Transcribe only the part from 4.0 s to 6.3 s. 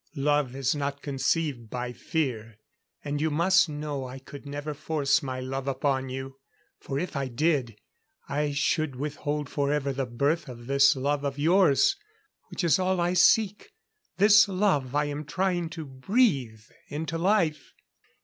I could never force my love upon